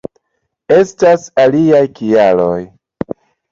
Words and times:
Estas 0.77 1.27
aliaj 1.45 1.83
kialoj. 2.01 2.59